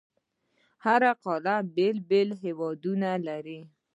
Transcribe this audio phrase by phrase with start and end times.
[0.85, 3.59] هره قاره بېلابېل هیوادونه لري.